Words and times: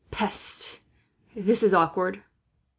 Peste! 0.09 0.79
This 1.35 1.61
is 1.61 1.75
awkward." 1.75 2.23